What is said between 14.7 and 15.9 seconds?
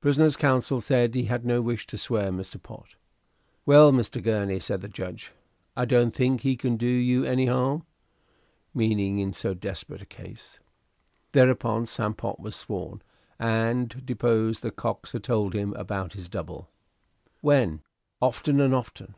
Cox had told him